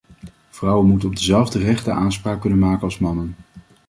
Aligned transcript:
Vrouwen 0.49 0.87
moeten 0.87 1.09
op 1.09 1.15
dezelfde 1.15 1.59
rechten 1.59 1.93
aanspraak 1.93 2.41
kunnen 2.41 2.59
maken 2.59 2.83
als 2.83 2.99
mannen. 2.99 3.35